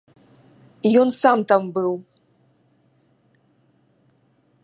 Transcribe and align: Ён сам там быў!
Ён 1.01 1.09
сам 1.21 1.43
там 1.51 1.63
быў! 1.75 1.93